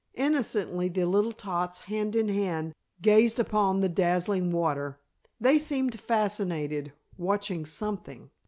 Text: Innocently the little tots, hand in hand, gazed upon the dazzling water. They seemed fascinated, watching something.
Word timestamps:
Innocently 0.15 0.89
the 0.89 1.05
little 1.05 1.31
tots, 1.31 1.81
hand 1.81 2.15
in 2.15 2.27
hand, 2.27 2.73
gazed 3.03 3.39
upon 3.39 3.81
the 3.81 3.87
dazzling 3.87 4.51
water. 4.51 4.99
They 5.39 5.59
seemed 5.59 5.99
fascinated, 6.01 6.91
watching 7.19 7.67
something. 7.67 8.31